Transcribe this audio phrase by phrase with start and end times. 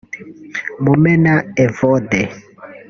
[0.83, 2.21] Mumena Evode